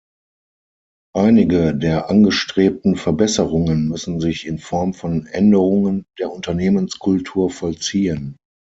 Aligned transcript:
Einige 1.15 1.75
der 1.75 2.09
angestrebten 2.09 2.95
Verbesserungen 2.95 3.87
müssen 3.87 4.19
sich 4.19 4.47
in 4.47 4.57
Form 4.57 4.95
von 4.95 5.27
Änderungen 5.27 6.07
der 6.17 6.31
Unternehmenskultur 6.31 7.51
vollziehen. 7.51 8.35